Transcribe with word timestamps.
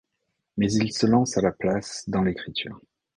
Mais 0.57 0.73
il 0.73 0.91
se 0.91 1.05
lance 1.05 1.37
à 1.37 1.41
la 1.41 1.51
place 1.51 2.05
dans 2.07 2.23
l'écriture. 2.23 2.81